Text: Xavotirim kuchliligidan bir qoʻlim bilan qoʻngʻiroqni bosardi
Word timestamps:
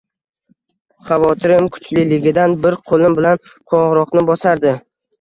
Xavotirim 1.09 1.69
kuchliligidan 1.77 2.59
bir 2.67 2.81
qoʻlim 2.91 3.21
bilan 3.23 3.41
qoʻngʻiroqni 3.55 4.29
bosardi 4.35 4.79